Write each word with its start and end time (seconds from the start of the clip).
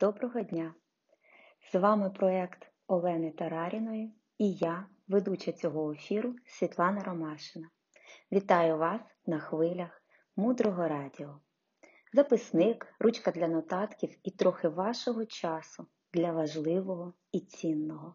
Доброго 0.00 0.42
дня! 0.42 0.74
З 1.72 1.78
вами 1.78 2.10
проєкт 2.10 2.66
Олени 2.86 3.30
Тараріної 3.30 4.14
і 4.38 4.52
я, 4.52 4.86
ведуча 5.08 5.52
цього 5.52 5.92
ефіру 5.92 6.34
Світлана 6.46 7.04
Ромашина. 7.04 7.70
Вітаю 8.32 8.78
вас 8.78 9.00
на 9.26 9.38
хвилях 9.38 10.02
мудрого 10.36 10.88
радіо. 10.88 11.40
Записник, 12.12 12.94
ручка 12.98 13.30
для 13.30 13.48
нотатків 13.48 14.16
і 14.22 14.30
трохи 14.30 14.68
вашого 14.68 15.24
часу 15.24 15.86
для 16.12 16.32
важливого 16.32 17.14
і 17.32 17.40
цінного. 17.40 18.14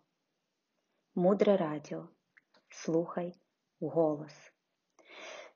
Мудре 1.16 1.58
радіо. 1.58 2.10
Слухай 2.70 3.34
голос. 3.80 4.54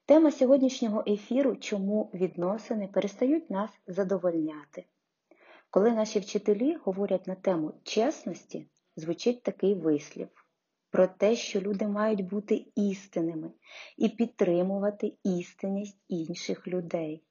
Тема 0.05 0.31
сьогоднішнього 0.31 1.03
ефіру 1.07 1.55
чому 1.55 2.11
відносини 2.13 2.87
перестають 2.87 3.49
нас 3.49 3.71
задовольняти. 3.87 4.85
Коли 5.69 5.91
наші 5.91 6.19
вчителі 6.19 6.75
говорять 6.75 7.27
на 7.27 7.35
тему 7.35 7.73
чесності, 7.83 8.67
звучить 8.95 9.43
такий 9.43 9.73
вислів 9.73 10.27
про 10.89 11.07
те, 11.07 11.35
що 11.35 11.61
люди 11.61 11.87
мають 11.87 12.29
бути 12.29 12.65
істинними 12.75 13.51
і 13.97 14.09
підтримувати 14.09 15.13
істинність 15.23 15.99
інших 16.07 16.67
людей. 16.67 17.23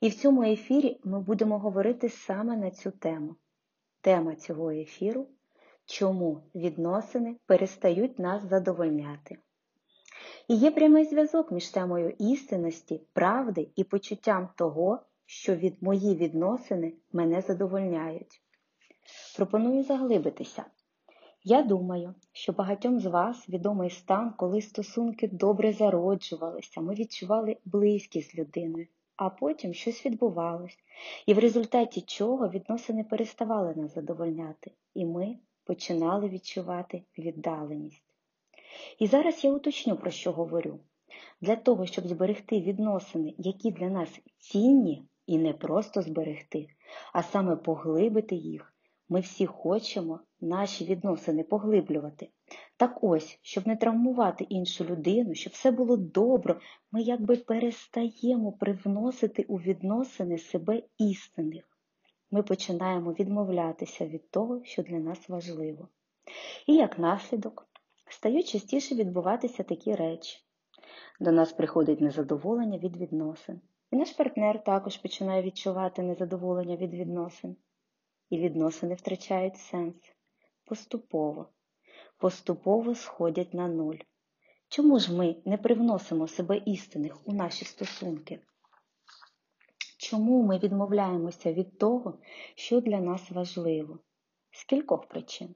І 0.00 0.08
в 0.08 0.14
цьому 0.14 0.42
ефірі 0.42 1.00
ми 1.04 1.20
будемо 1.20 1.58
говорити 1.58 2.08
саме 2.08 2.56
на 2.56 2.70
цю 2.70 2.90
тему. 2.90 3.36
Тема 4.00 4.34
цього 4.34 4.70
ефіру 4.70 5.28
чому 5.86 6.42
відносини 6.54 7.36
перестають 7.46 8.18
нас 8.18 8.42
задовольняти. 8.42 9.38
І 10.48 10.56
є 10.56 10.70
прямий 10.70 11.04
зв'язок 11.04 11.52
між 11.52 11.68
темою 11.68 12.14
істинності, 12.18 13.00
правди 13.12 13.68
і 13.76 13.84
почуттям 13.84 14.48
того, 14.56 15.02
що 15.26 15.56
від 15.56 15.82
мої 15.82 16.14
відносини 16.14 16.92
мене 17.12 17.40
задовольняють. 17.40 18.42
Пропоную 19.36 19.82
заглибитися. 19.82 20.64
Я 21.44 21.62
думаю, 21.62 22.14
що 22.32 22.52
багатьом 22.52 23.00
з 23.00 23.06
вас 23.06 23.48
відомий 23.48 23.90
стан, 23.90 24.34
коли 24.36 24.62
стосунки 24.62 25.28
добре 25.28 25.72
зароджувалися, 25.72 26.80
ми 26.80 26.94
відчували 26.94 27.56
близькість 27.64 28.30
з 28.30 28.34
людиною, 28.34 28.86
а 29.16 29.30
потім 29.30 29.74
щось 29.74 30.06
відбувалось, 30.06 30.78
і 31.26 31.34
в 31.34 31.38
результаті 31.38 32.00
чого 32.00 32.48
відносини 32.48 33.04
переставали 33.04 33.74
нас 33.74 33.94
задовольняти, 33.94 34.70
і 34.94 35.04
ми 35.04 35.36
починали 35.64 36.28
відчувати 36.28 37.02
віддаленість. 37.18 38.02
І 38.98 39.06
зараз 39.06 39.44
я 39.44 39.52
уточню, 39.52 39.96
про 39.96 40.10
що 40.10 40.32
говорю. 40.32 40.78
Для 41.40 41.56
того, 41.56 41.86
щоб 41.86 42.06
зберегти 42.06 42.60
відносини, 42.60 43.34
які 43.38 43.70
для 43.70 43.88
нас 43.88 44.20
цінні, 44.38 45.04
і 45.26 45.38
не 45.38 45.52
просто 45.52 46.02
зберегти, 46.02 46.66
а 47.12 47.22
саме 47.22 47.56
поглибити 47.56 48.34
їх, 48.34 48.74
ми 49.08 49.20
всі 49.20 49.46
хочемо 49.46 50.20
наші 50.40 50.84
відносини 50.84 51.44
поглиблювати. 51.44 52.28
Так 52.76 52.98
ось, 53.04 53.38
щоб 53.42 53.66
не 53.66 53.76
травмувати 53.76 54.44
іншу 54.44 54.84
людину, 54.84 55.34
щоб 55.34 55.52
все 55.52 55.70
було 55.70 55.96
добре, 55.96 56.60
ми 56.92 57.02
якби 57.02 57.36
перестаємо 57.36 58.52
привносити 58.52 59.42
у 59.42 59.56
відносини 59.56 60.38
себе 60.38 60.82
істинних. 60.98 61.64
Ми 62.30 62.42
починаємо 62.42 63.12
відмовлятися 63.12 64.06
від 64.06 64.30
того, 64.30 64.64
що 64.64 64.82
для 64.82 64.98
нас 64.98 65.28
важливо. 65.28 65.88
І 66.66 66.74
як 66.74 66.98
наслідок 66.98 67.68
стають 68.10 68.48
частіше 68.48 68.94
відбуватися 68.94 69.62
такі 69.62 69.94
речі. 69.94 70.38
До 71.20 71.32
нас 71.32 71.52
приходить 71.52 72.00
незадоволення 72.00 72.78
від 72.78 72.96
відносин. 72.96 73.60
І 73.92 73.96
наш 73.96 74.12
партнер 74.12 74.64
також 74.64 74.96
починає 74.96 75.42
відчувати 75.42 76.02
незадоволення 76.02 76.76
від 76.76 76.94
відносин. 76.94 77.56
І 78.30 78.38
відносини 78.38 78.94
втрачають 78.94 79.56
сенс. 79.56 79.96
Поступово, 80.64 81.48
поступово 82.18 82.94
сходять 82.94 83.54
на 83.54 83.68
нуль. 83.68 83.96
Чому 84.68 84.98
ж 84.98 85.16
ми 85.16 85.36
не 85.44 85.56
привносимо 85.56 86.28
себе 86.28 86.56
істинних 86.56 87.28
у 87.28 87.32
наші 87.32 87.64
стосунки? 87.64 88.40
Чому 89.98 90.42
ми 90.42 90.58
відмовляємося 90.58 91.52
від 91.52 91.78
того, 91.78 92.18
що 92.54 92.80
для 92.80 93.00
нас 93.00 93.30
важливо? 93.30 93.98
З 94.50 94.64
кількох 94.64 95.06
причин. 95.06 95.54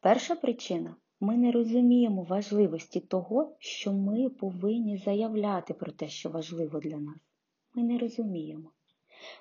Перша 0.00 0.34
причина 0.34 0.96
ми 1.20 1.36
не 1.36 1.52
розуміємо 1.52 2.22
важливості 2.22 3.00
того, 3.00 3.56
що 3.58 3.92
ми 3.92 4.28
повинні 4.28 4.98
заявляти 4.98 5.74
про 5.74 5.92
те, 5.92 6.08
що 6.08 6.30
важливо 6.30 6.78
для 6.78 6.96
нас. 6.96 7.29
Ми 7.74 7.82
не 7.82 7.98
розуміємо. 7.98 8.70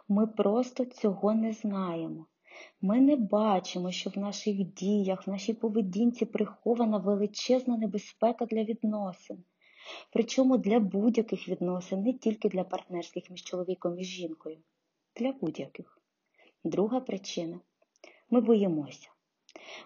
Ми 0.07 0.27
просто 0.27 0.85
цього 0.85 1.33
не 1.33 1.53
знаємо. 1.53 2.25
Ми 2.81 3.01
не 3.01 3.15
бачимо, 3.15 3.91
що 3.91 4.09
в 4.09 4.17
наших 4.17 4.55
діях, 4.73 5.27
в 5.27 5.29
нашій 5.29 5.53
поведінці 5.53 6.25
прихована 6.25 6.97
величезна 6.97 7.77
небезпека 7.77 8.45
для 8.45 8.63
відносин. 8.63 9.43
Причому 10.11 10.57
для 10.57 10.79
будь-яких 10.79 11.49
відносин, 11.49 12.03
не 12.03 12.13
тільки 12.13 12.49
для 12.49 12.63
партнерських 12.63 13.29
між 13.29 13.43
чоловіком 13.43 13.99
і 13.99 14.03
жінкою, 14.03 14.57
для 15.15 15.31
будь-яких. 15.31 15.99
Друга 16.63 16.99
причина 16.99 17.59
ми 18.29 18.41
боїмося. 18.41 19.09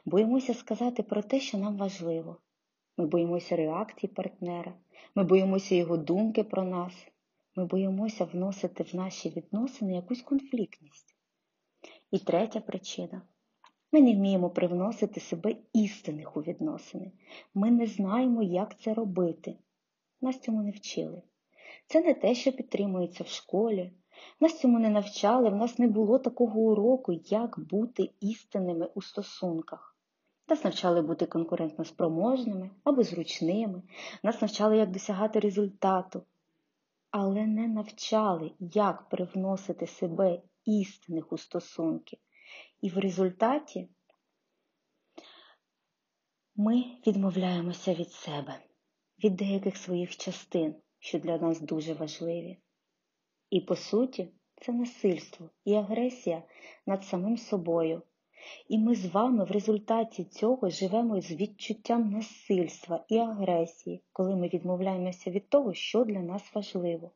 Боїмося 0.05 0.53
сказати 0.53 1.03
про 1.03 1.21
те, 1.21 1.39
що 1.39 1.57
нам 1.57 1.77
важливо. 1.77 2.37
Ми 2.97 3.05
боїмося 3.05 3.55
реакції 3.55 4.13
партнера, 4.13 4.73
ми 5.15 5.23
боїмося 5.23 5.75
його 5.75 5.97
думки 5.97 6.43
про 6.43 6.63
нас, 6.63 6.93
ми 7.55 7.65
боїмося 7.65 8.25
вносити 8.25 8.83
в 8.83 8.95
наші 8.95 9.29
відносини 9.29 9.95
якусь 9.95 10.21
конфліктність. 10.21 11.15
І 12.11 12.19
третя 12.19 12.59
причина. 12.59 13.21
Ми 13.91 14.01
не 14.01 14.13
вміємо 14.13 14.49
привносити 14.49 15.19
себе 15.19 15.55
істинних 15.73 16.37
у 16.37 16.41
відносини. 16.41 17.11
Ми 17.53 17.71
не 17.71 17.85
знаємо, 17.85 18.43
як 18.43 18.79
це 18.79 18.93
робити. 18.93 19.57
Нас 20.21 20.39
цьому 20.39 20.63
не 20.63 20.71
вчили. 20.71 21.21
Це 21.87 22.01
не 22.01 22.13
те, 22.13 22.35
що 22.35 22.51
підтримується 22.51 23.23
в 23.23 23.27
школі. 23.27 23.91
Нас 24.39 24.59
цьому 24.59 24.79
не 24.79 24.89
навчали, 24.89 25.49
в 25.49 25.55
нас 25.55 25.79
не 25.79 25.87
було 25.87 26.19
такого 26.19 26.59
уроку, 26.59 27.13
як 27.25 27.59
бути 27.59 28.09
істинними 28.19 28.89
у 28.95 29.01
стосунках. 29.01 29.97
Нас 30.47 30.63
навчали 30.63 31.01
бути 31.01 31.25
конкурентно 31.25 31.85
спроможними 31.85 32.69
або 32.83 33.03
зручними, 33.03 33.81
нас 34.23 34.41
навчали, 34.41 34.77
як 34.77 34.91
досягати 34.91 35.39
результату, 35.39 36.23
але 37.13 37.45
не 37.47 37.67
навчали, 37.67 38.51
як 38.59 39.09
привносити 39.09 39.87
себе 39.87 40.41
істинних 40.65 41.33
у 41.33 41.37
стосунки. 41.37 42.17
І 42.81 42.89
в 42.89 42.97
результаті 42.97 43.89
ми 46.55 46.83
відмовляємося 47.07 47.93
від 47.93 48.11
себе, 48.11 48.59
від 49.23 49.35
деяких 49.35 49.77
своїх 49.77 50.17
частин, 50.17 50.75
що 50.99 51.19
для 51.19 51.37
нас 51.37 51.61
дуже 51.61 51.93
важливі. 51.93 52.57
І, 53.49 53.61
по 53.61 53.75
суті, 53.75 54.33
це 54.55 54.71
насильство 54.71 55.49
і 55.65 55.73
агресія 55.73 56.43
над 56.85 57.03
самим 57.03 57.37
собою. 57.37 58.01
І 58.67 58.77
ми 58.77 58.95
з 58.95 59.05
вами 59.05 59.45
в 59.45 59.51
результаті 59.51 60.23
цього 60.23 60.69
живемо 60.69 61.21
з 61.21 61.31
відчуттям 61.31 62.09
насильства 62.09 63.05
і 63.09 63.17
агресії, 63.17 64.03
коли 64.11 64.35
ми 64.35 64.47
відмовляємося 64.47 65.31
від 65.31 65.49
того, 65.49 65.73
що 65.73 66.03
для 66.03 66.19
нас 66.19 66.55
важливо. 66.55 67.11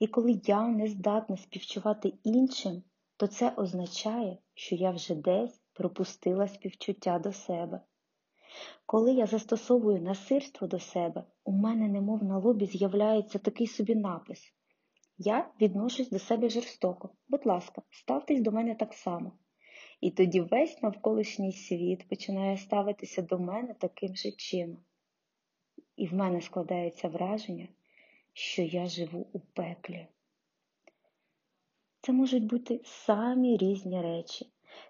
І 0.00 0.06
коли 0.06 0.40
я 0.44 0.68
не 0.68 0.86
здатна 0.86 1.36
співчувати 1.36 2.12
іншим, 2.24 2.82
то 3.16 3.26
це 3.26 3.52
означає, 3.56 4.38
що 4.54 4.74
я 4.74 4.90
вже 4.90 5.14
десь 5.14 5.60
пропустила 5.72 6.48
співчуття 6.48 7.18
до 7.18 7.32
себе. 7.32 7.80
Коли 8.86 9.12
я 9.12 9.26
застосовую 9.26 10.00
насильство 10.00 10.66
до 10.66 10.78
себе, 10.78 11.24
у 11.44 11.52
мене, 11.52 11.88
немов 11.88 12.24
на 12.24 12.38
лобі, 12.38 12.66
з'являється 12.66 13.38
такий 13.38 13.66
собі 13.66 13.94
напис. 13.94 14.52
Я 15.18 15.50
відношусь 15.60 16.10
до 16.10 16.18
себе 16.18 16.48
жорстоко. 16.48 17.10
Будь 17.28 17.46
ласка, 17.46 17.82
ставтесь 17.90 18.40
до 18.40 18.52
мене 18.52 18.74
так 18.74 18.94
само. 18.94 19.32
І 20.02 20.10
тоді 20.10 20.40
весь 20.40 20.82
навколишній 20.82 21.52
світ 21.52 22.08
починає 22.08 22.56
ставитися 22.56 23.22
до 23.22 23.38
мене 23.38 23.74
таким 23.74 24.16
же 24.16 24.30
чином. 24.32 24.78
І 25.96 26.06
в 26.06 26.14
мене 26.14 26.40
складається 26.40 27.08
враження, 27.08 27.68
що 28.32 28.62
я 28.62 28.86
живу 28.86 29.26
у 29.32 29.38
пеклі. 29.38 30.06
Це 32.00 32.12
можуть 32.12 32.46
бути 32.46 32.80
самі 32.84 33.56
різні 33.56 34.02
речі. 34.02 34.46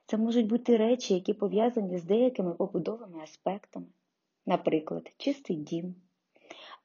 Це 0.07 0.17
можуть 0.17 0.47
бути 0.47 0.77
речі, 0.77 1.15
які 1.15 1.35
пов'язані 1.35 1.99
з 1.99 2.05
деякими 2.05 2.55
побудовими 2.55 3.23
аспектами, 3.23 3.87
наприклад, 4.47 5.13
чистий 5.17 5.57
дім. 5.57 5.95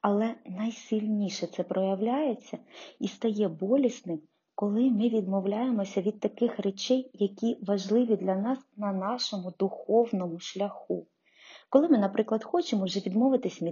Але 0.00 0.34
найсильніше 0.46 1.46
це 1.46 1.62
проявляється 1.62 2.58
і 2.98 3.08
стає 3.08 3.48
болісним, 3.48 4.20
коли 4.58 4.90
ми 4.90 5.08
відмовляємося 5.08 6.00
від 6.02 6.20
таких 6.20 6.58
речей, 6.58 7.10
які 7.14 7.58
важливі 7.62 8.16
для 8.16 8.36
нас 8.36 8.58
на 8.76 8.92
нашому 8.92 9.52
духовному 9.58 10.38
шляху. 10.38 11.06
Коли 11.70 11.88
ми, 11.88 11.98
наприклад, 11.98 12.44
хочемо 12.44 12.84
вже 12.84 13.00
відмовитись 13.00 13.62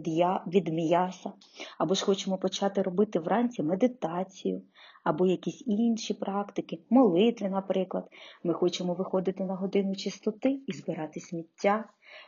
від 0.47 0.69
м'яса, 0.69 1.33
або 1.79 1.95
ж 1.95 2.05
хочемо 2.05 2.39
почати 2.39 2.83
робити 2.83 3.19
вранці 3.19 3.63
медитацію, 3.63 4.63
або 5.05 5.27
якісь 5.27 5.63
інші 5.67 6.15
практики, 6.15 6.79
молитви, 6.91 7.49
наприклад. 7.49 8.09
Ми 8.45 8.55
хочемо 8.55 8.95
виходити 8.95 9.45
на 9.45 9.55
годину 9.55 9.97
чистоти 9.97 10.61
і 10.67 10.73
збирати 10.73 11.21
сміття, 11.21 11.85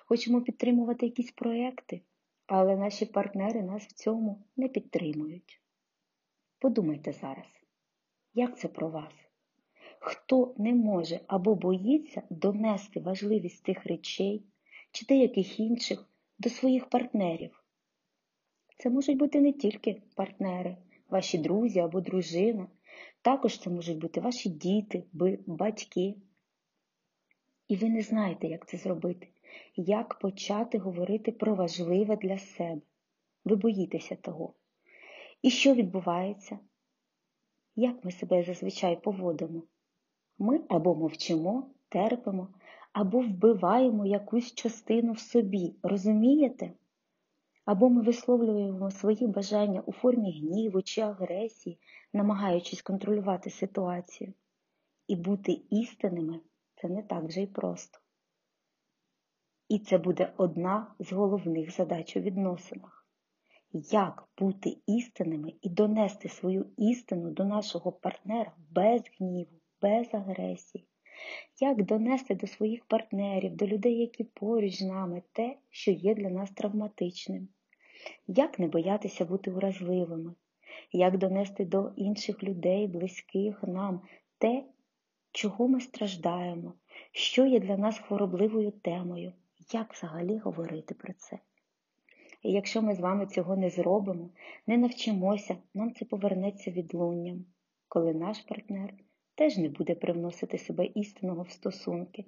хочемо 0.07 0.41
підтримувати 0.41 1.07
якісь 1.07 1.31
проекти, 1.31 2.03
але 2.47 2.77
наші 2.77 3.07
партнери 3.07 3.63
нас 3.63 3.83
в 3.83 3.93
цьому 3.93 4.45
не 4.57 4.69
підтримують. 4.69 5.61
Подумайте 6.61 7.13
зараз, 7.13 7.58
як 8.35 8.59
це 8.59 8.69
про 8.69 8.89
вас? 8.89 9.13
Хто 9.99 10.55
не 10.59 10.73
може 10.73 11.21
або 11.27 11.55
боїться 11.55 12.23
донести 12.31 13.01
важливість 13.01 13.63
тих 13.63 13.87
речей 13.87 14.43
чи 14.93 15.07
деяких 15.07 15.61
інших 15.61 16.09
до 16.39 16.51
своїх 16.51 16.91
партнерів? 16.91 17.65
Це 18.79 18.91
можуть 18.91 19.19
бути 19.19 19.41
не 19.41 19.53
тільки 19.53 20.03
партнери, 20.15 20.77
ваші 21.11 21.39
друзі 21.39 21.81
або 21.81 22.01
дружина, 22.01 22.67
також 23.23 23.59
це 23.59 23.71
можуть 23.71 23.99
бути 23.99 24.21
ваші 24.21 24.49
діти, 24.49 25.05
батьки. 25.47 26.15
І 27.69 27.77
ви 27.77 27.89
не 27.89 28.03
знаєте, 28.03 28.47
як 28.47 28.69
це 28.69 28.77
зробити, 28.77 29.29
як 29.77 30.19
почати 30.19 30.79
говорити 30.79 31.33
про 31.33 31.55
важливе 31.55 32.17
для 32.17 32.39
себе. 32.39 32.81
Ви 33.45 33.57
боїтеся 33.57 34.17
того. 34.17 34.55
І 35.43 35.51
що 35.51 35.75
відбувається? 35.75 36.59
Як 37.81 38.05
ми 38.05 38.13
себе 38.13 38.43
зазвичай 38.43 39.01
поводимо? 39.03 39.63
Ми 40.39 40.61
або 40.69 40.95
мовчимо, 40.95 41.71
терпимо, 41.89 42.49
або 42.93 43.21
вбиваємо 43.21 44.07
якусь 44.07 44.55
частину 44.55 45.13
в 45.13 45.19
собі, 45.19 45.77
розумієте? 45.83 46.73
Або 47.65 47.89
ми 47.89 48.03
висловлюємо 48.03 48.91
свої 48.91 49.27
бажання 49.27 49.83
у 49.87 49.93
формі 49.93 50.41
гніву 50.41 50.83
чи 50.83 51.01
агресії, 51.01 51.79
намагаючись 52.13 52.83
контролювати 52.83 53.51
ситуацію. 53.51 54.33
І 55.07 55.17
бути 55.17 55.53
істинними 55.71 56.41
це 56.75 56.89
не 56.89 57.03
так 57.03 57.25
вже 57.25 57.41
й 57.41 57.47
просто. 57.47 57.99
І 59.69 59.79
це 59.79 59.99
буде 59.99 60.33
одна 60.37 60.95
з 60.99 61.13
головних 61.13 61.77
задач 61.77 62.17
у 62.17 62.21
відносинах. 62.21 62.98
Як 63.73 64.29
бути 64.39 64.77
істинними 64.87 65.53
і 65.63 65.69
донести 65.69 66.29
свою 66.29 66.67
істину 66.77 67.31
до 67.31 67.45
нашого 67.45 67.93
партнера 67.93 68.53
без 68.71 69.03
гніву, 69.19 69.61
без 69.83 70.15
агресії? 70.15 70.89
Як 71.61 71.83
донести 71.83 72.35
до 72.35 72.47
своїх 72.47 72.85
партнерів, 72.85 73.57
до 73.57 73.67
людей, 73.67 73.99
які 73.99 74.25
поруч 74.25 74.79
з 74.79 74.83
нами, 74.83 75.23
те, 75.33 75.57
що 75.71 75.91
є 75.91 76.15
для 76.15 76.31
нас 76.31 76.51
травматичним? 76.51 77.49
Як 78.27 78.59
не 78.59 78.69
боятися 78.69 79.25
бути 79.25 79.51
уразливими? 79.51 80.35
Як 80.93 81.19
донести 81.19 81.65
до 81.65 81.93
інших 81.97 82.43
людей, 82.43 82.87
близьких 82.87 83.63
нам 83.63 84.01
те, 84.39 84.65
чого 85.33 85.69
ми 85.69 85.81
страждаємо, 85.81 86.75
що 87.13 87.47
є 87.47 87.61
для 87.61 87.77
нас 87.77 87.99
хворобливою 87.99 88.71
темою? 88.71 89.33
Як 89.73 89.95
взагалі 89.95 90.39
говорити 90.39 90.95
про 90.95 91.13
це? 91.13 91.39
І 92.43 92.53
якщо 92.53 92.83
ми 92.83 92.95
з 92.95 93.01
вами 93.01 93.27
цього 93.27 93.57
не 93.57 93.71
зробимо, 93.71 94.31
не 94.67 94.79
навчимося, 94.79 95.57
нам 95.75 95.93
це 95.93 96.05
повернеться 96.05 96.71
відлунням, 96.71 97.45
коли 97.89 98.15
наш 98.15 98.39
партнер 98.39 98.95
теж 99.35 99.57
не 99.57 99.69
буде 99.69 99.95
привносити 99.95 100.59
себе 100.59 100.87
істинного 100.87 101.43
в 101.43 101.51
стосунки. 101.51 102.25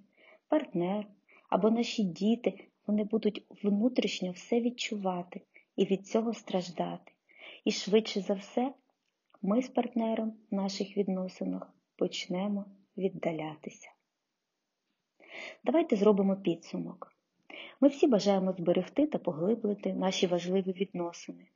Партнер 0.49 1.07
або 1.49 1.71
наші 1.71 2.03
діти 2.05 2.69
вони 2.87 3.05
будуть 3.05 3.47
внутрішньо 3.62 4.31
все 4.31 4.61
відчувати 4.61 5.41
і 5.77 5.85
від 5.85 6.07
цього 6.07 6.35
страждати. 6.35 7.12
І 7.65 7.71
швидше 7.71 8.21
за 8.21 8.35
все, 8.35 8.75
ми 9.43 9.62
з 9.62 9.69
партнером 9.69 10.33
в 10.51 10.55
наших 10.55 10.97
відносинах 10.97 11.75
почнемо 11.97 12.65
віддалятися. 12.97 13.89
Давайте 15.65 15.97
зробимо 15.97 16.37
підсумок. 16.37 17.20
Ми 17.81 17.88
всі 17.88 18.06
бажаємо 18.06 18.53
зберегти 18.53 19.06
та 19.06 19.19
поглиблити 19.19 19.93
наші 19.93 20.27
важливі 20.27 20.73
відносини. 20.73 21.47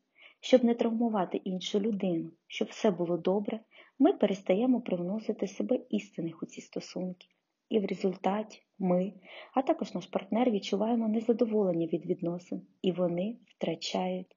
Щоб 0.40 0.64
не 0.64 0.74
травмувати 0.74 1.36
іншу 1.36 1.80
людину, 1.80 2.30
щоб 2.46 2.68
все 2.68 2.90
було 2.90 3.16
добре, 3.16 3.60
ми 3.98 4.12
перестаємо 4.12 4.80
привносити 4.80 5.46
себе 5.46 5.80
істинних 5.90 6.42
у 6.42 6.46
ці 6.46 6.60
стосунки. 6.60 7.26
І 7.68 7.78
в 7.78 7.86
результаті 7.86 8.62
ми, 8.78 9.12
а 9.54 9.62
також 9.62 9.94
наш 9.94 10.06
партнер 10.06 10.50
відчуваємо 10.50 11.08
незадоволення 11.08 11.86
від 11.86 12.06
відносин, 12.06 12.62
і 12.82 12.92
вони 12.92 13.36
втрачають 13.46 14.36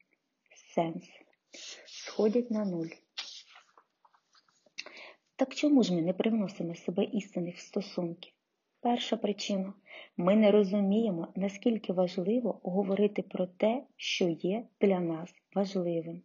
сенс, 0.76 1.04
сходять 1.86 2.52
на 2.52 2.66
нуль. 2.66 2.90
Так 5.36 5.56
чому 5.56 5.84
ж 5.84 5.94
ми 5.94 6.02
не 6.02 6.14
привносимо 6.14 6.76
себе 6.76 7.04
істинних 7.04 7.60
стосунків? 7.60 8.34
Перша 8.82 9.18
причина 9.18 9.74
ми 10.18 10.36
не 10.36 10.52
розуміємо, 10.52 11.28
наскільки 11.36 11.94
важливо 11.94 12.60
говорити 12.64 13.22
про 13.22 13.48
те, 13.48 13.84
що 13.96 14.30
є 14.30 14.68
для 14.82 15.00
нас 15.00 15.34
важливим. 15.56 16.22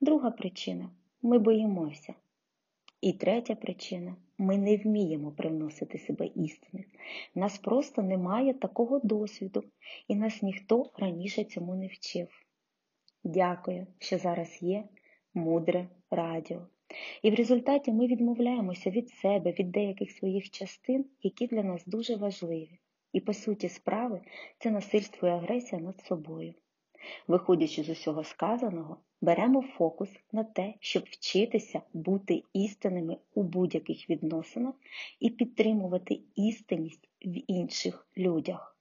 Друга 0.00 0.30
причина 0.30 0.90
ми 1.22 1.38
боїмося. 1.38 2.14
І 3.00 3.12
третя 3.12 3.54
причина 3.54 4.16
ми 4.38 4.58
не 4.58 4.76
вміємо 4.76 5.32
привносити 5.32 5.98
себе 5.98 6.26
істинних. 6.26 6.86
Нас 7.34 7.58
просто 7.58 8.02
немає 8.02 8.54
такого 8.54 9.00
досвіду, 9.04 9.64
і 10.08 10.16
нас 10.16 10.42
ніхто 10.42 10.90
раніше 10.96 11.44
цьому 11.44 11.74
не 11.74 11.86
вчив. 11.86 12.28
Дякую, 13.24 13.86
що 13.98 14.18
зараз 14.18 14.62
є 14.62 14.84
мудре 15.34 15.88
радіо. 16.10 16.66
І 17.22 17.30
в 17.30 17.34
результаті 17.34 17.92
ми 17.92 18.06
відмовляємося 18.06 18.90
від 18.90 19.10
себе, 19.10 19.52
від 19.52 19.70
деяких 19.70 20.10
своїх 20.10 20.50
частин, 20.50 21.04
які 21.22 21.46
для 21.46 21.62
нас 21.62 21.86
дуже 21.86 22.16
важливі. 22.16 22.78
І, 23.12 23.20
по 23.20 23.34
суті, 23.34 23.68
справи 23.68 24.20
це 24.58 24.70
насильство 24.70 25.28
і 25.28 25.30
агресія 25.30 25.82
над 25.82 26.00
собою. 26.00 26.54
Виходячи 27.28 27.82
з 27.82 27.88
усього 27.88 28.24
сказаного, 28.24 28.96
беремо 29.20 29.62
фокус 29.62 30.10
на 30.32 30.44
те, 30.44 30.74
щоб 30.80 31.02
вчитися 31.06 31.82
бути 31.92 32.42
істинними 32.52 33.16
у 33.34 33.42
будь-яких 33.42 34.10
відносинах 34.10 34.74
і 35.20 35.30
підтримувати 35.30 36.20
істинність 36.34 37.08
в 37.24 37.50
інших 37.50 38.06
людях. 38.16 38.76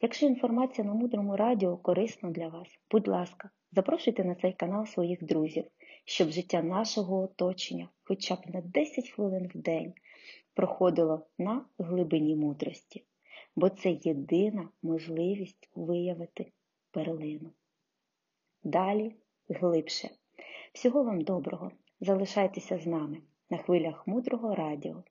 Якщо 0.00 0.26
інформація 0.26 0.86
на 0.86 0.94
мудрому 0.94 1.36
радіо 1.36 1.76
корисна 1.76 2.30
для 2.30 2.48
вас, 2.48 2.68
будь 2.90 3.08
ласка, 3.08 3.50
запрошуйте 3.72 4.24
на 4.24 4.34
цей 4.34 4.52
канал 4.52 4.86
своїх 4.86 5.24
друзів, 5.24 5.64
щоб 6.04 6.28
життя 6.28 6.62
нашого 6.62 7.22
оточення 7.22 7.88
хоча 8.04 8.34
б 8.34 8.38
на 8.46 8.60
10 8.60 9.10
хвилин 9.10 9.50
в 9.54 9.58
день 9.58 9.92
проходило 10.54 11.26
на 11.38 11.64
глибині 11.78 12.36
мудрості, 12.36 13.04
бо 13.56 13.68
це 13.68 13.90
єдина 13.90 14.68
можливість 14.82 15.70
виявити 15.74 16.52
перлину. 16.90 17.50
Далі 18.62 19.14
глибше. 19.48 20.10
Всього 20.72 21.02
вам 21.04 21.20
доброго. 21.20 21.70
Залишайтеся 22.00 22.78
з 22.78 22.86
нами 22.86 23.22
на 23.50 23.58
хвилях 23.58 24.06
мудрого 24.06 24.54
радіо. 24.54 25.04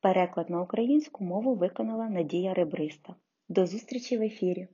Переклад 0.00 0.50
на 0.50 0.62
українську 0.62 1.24
мову 1.24 1.54
виконала 1.54 2.08
Надія 2.08 2.54
Ребриста. 2.54 3.14
До 3.48 3.66
зустрічі 3.66 4.18
в 4.18 4.22
ефірі! 4.22 4.68